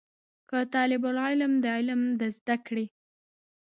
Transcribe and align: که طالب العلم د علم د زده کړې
که 0.49 0.57
طالب 0.73 1.03
العلم 1.11 1.53
د 1.63 1.65
علم 1.77 2.01
د 2.19 2.21
زده 2.37 2.55
کړې 2.67 2.85